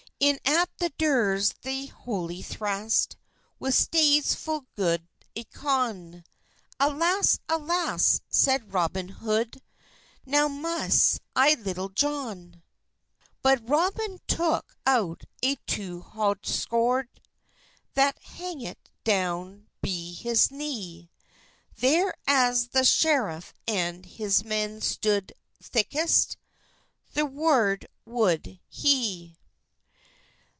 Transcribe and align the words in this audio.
In 0.21 0.37
at 0.45 0.69
the 0.77 0.89
durres 0.99 1.51
thei 1.63 1.87
throly 1.87 2.43
thrast 2.45 3.15
With 3.57 3.73
staves 3.73 4.35
ful 4.35 4.67
gode 4.75 5.07
ilkone, 5.35 6.23
"Alas, 6.79 7.39
alas," 7.49 8.21
seid 8.29 8.71
Robin 8.71 9.09
Hode, 9.09 9.63
"Now 10.23 10.47
mysse 10.47 11.19
I 11.35 11.55
Litulle 11.55 11.95
Johne." 11.95 12.61
But 13.41 13.65
Robyne 13.67 14.19
toke 14.27 14.75
out 14.85 15.23
a 15.41 15.55
too 15.65 16.01
hond 16.01 16.41
sworde 16.43 17.09
That 17.95 18.19
hangit 18.21 18.77
down 19.03 19.69
be 19.81 20.13
his 20.13 20.49
kne; 20.49 21.09
Ther 21.75 22.13
as 22.27 22.67
the 22.67 22.85
schereff 22.85 23.55
and 23.67 24.05
his 24.05 24.43
men 24.43 24.81
stode 24.81 25.33
thyckust, 25.63 26.37
Thidurward 27.11 27.87
wold 28.05 28.59
he. 28.69 29.39